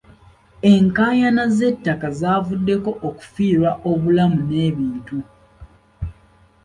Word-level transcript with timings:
Enkaayana 0.71 1.43
z'ettaka 1.57 2.07
zaavuddeko 2.19 2.91
okufiirwa 3.07 3.71
obulamu 3.89 4.39
n'ebintu. 4.49 5.17